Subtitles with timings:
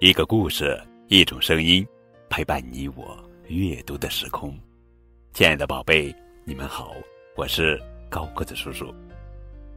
[0.00, 1.84] 一个故事，一种声音，
[2.28, 3.18] 陪伴你我
[3.48, 4.56] 阅读的时空。
[5.32, 6.14] 亲爱的宝贝，
[6.44, 6.94] 你们好，
[7.34, 8.94] 我是高个子叔叔。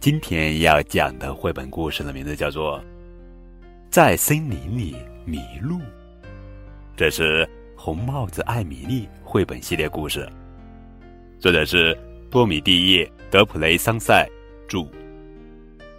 [0.00, 2.80] 今天要讲的绘本故事的名字叫做
[3.90, 4.96] 《在森林里
[5.26, 5.76] 迷路》，
[6.96, 7.46] 这是
[7.76, 10.26] 红帽子艾米丽绘本系列故事，
[11.38, 11.94] 作者是
[12.30, 14.26] 多米蒂叶·德普雷桑塞
[14.66, 14.88] 著，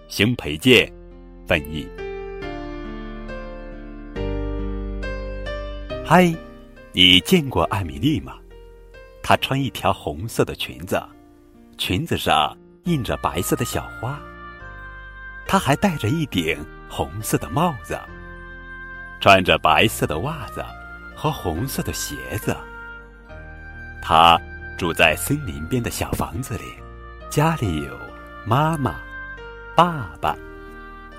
[0.07, 0.91] 邢培建
[1.45, 1.87] 翻译。
[6.09, 6.33] 嗨，
[6.93, 8.37] 你见过艾米丽吗？
[9.21, 11.03] 她穿一条红色的裙子，
[11.77, 14.17] 裙子上印着白色的小花。
[15.45, 17.99] 她还戴着一顶红色的帽子，
[19.19, 20.63] 穿着白色的袜子
[21.13, 22.55] 和红色的鞋子。
[24.01, 24.39] 她
[24.77, 26.63] 住在森林边的小房子里，
[27.29, 27.99] 家里有
[28.45, 28.95] 妈妈、
[29.75, 30.37] 爸爸、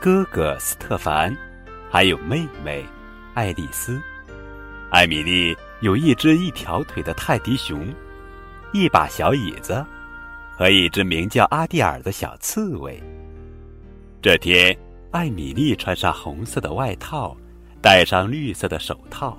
[0.00, 1.36] 哥哥斯特凡，
[1.90, 2.86] 还有妹妹
[3.34, 4.00] 爱丽丝。
[4.90, 7.86] 艾米丽有一只一条腿的泰迪熊，
[8.72, 9.84] 一把小椅子，
[10.56, 12.98] 和一只名叫阿蒂尔的小刺猬。
[14.22, 14.74] 这天，
[15.10, 17.36] 艾米丽穿上红色的外套，
[17.82, 19.38] 戴上绿色的手套，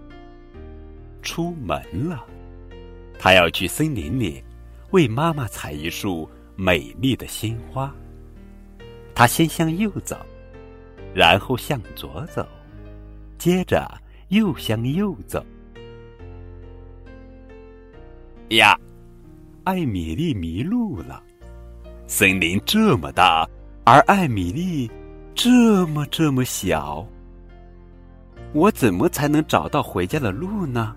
[1.24, 2.24] 出门了。
[3.18, 4.44] 她要去森林里，
[4.92, 7.92] 为妈妈采一束美丽的鲜花。
[9.16, 10.16] 她先向右走，
[11.12, 12.48] 然后向左走，
[13.40, 13.92] 接着。
[14.30, 15.46] 又向右走。
[18.50, 18.76] 呀，
[19.64, 21.22] 艾米丽迷路了。
[22.08, 23.48] 森林这么大，
[23.84, 24.90] 而艾米丽
[25.36, 27.06] 这么这么小。
[28.54, 30.96] 我怎么才能找到回家的路呢？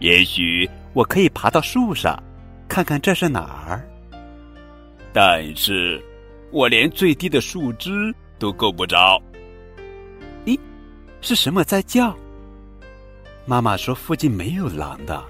[0.00, 2.20] 也许我可以爬到树上，
[2.66, 3.88] 看看这是哪儿。
[5.12, 6.02] 但是，
[6.50, 9.22] 我连最低的树枝都够不着。
[11.22, 12.14] 是什么在叫？
[13.46, 15.24] 妈妈说附近没有狼的，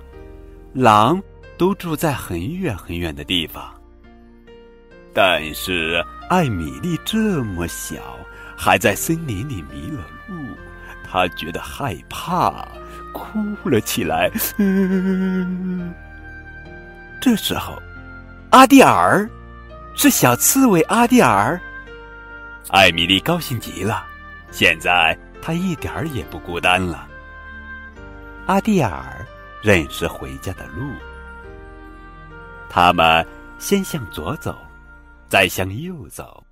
[0.73, 1.23] 狼
[1.57, 3.73] 都住在很远很远的地方。
[5.15, 7.97] 但是艾米丽这么小，
[8.57, 10.35] 还在森林里迷了路，
[11.07, 12.67] 她觉得害怕，
[13.13, 14.31] 哭了起来。
[17.21, 17.81] 这时候，
[18.51, 19.29] 阿蒂尔，
[19.95, 21.61] 是小刺猬阿蒂尔。
[22.71, 24.07] 艾米丽高兴极了，
[24.51, 25.17] 现在。
[25.43, 27.09] 他一点儿也不孤单了。
[28.47, 29.27] 阿蒂尔
[29.61, 30.93] 认识回家的路。
[32.71, 33.27] 他们
[33.59, 34.57] 先向左走，
[35.29, 36.43] 再向右走，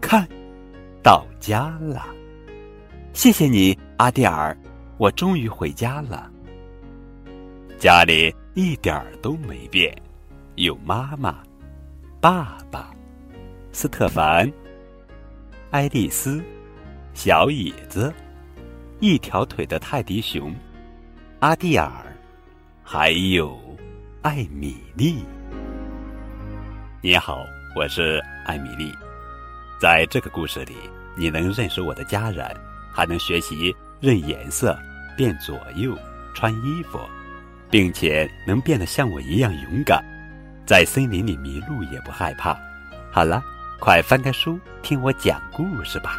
[0.00, 0.28] 看，
[1.02, 2.06] 到家了。
[3.14, 4.56] 谢谢你，阿蒂尔，
[4.98, 6.30] 我终于回家了。
[7.78, 9.96] 家里一点儿都没变，
[10.56, 11.38] 有妈妈、
[12.20, 12.94] 爸爸、
[13.72, 14.50] 斯特凡、
[15.70, 16.44] 爱丽丝。
[17.14, 18.12] 小椅子，
[19.00, 20.54] 一条腿的泰迪熊，
[21.40, 21.90] 阿蒂尔，
[22.82, 23.58] 还有
[24.22, 25.22] 艾米丽。
[27.02, 27.44] 你好，
[27.76, 28.92] 我是艾米丽。
[29.78, 30.74] 在这个故事里，
[31.16, 32.46] 你能认识我的家人，
[32.92, 34.78] 还能学习认颜色、
[35.16, 35.96] 变左右、
[36.34, 36.98] 穿衣服，
[37.70, 40.02] 并且能变得像我一样勇敢，
[40.64, 42.56] 在森林里迷路也不害怕。
[43.12, 43.42] 好了，
[43.78, 46.16] 快翻开书，听我讲故事吧。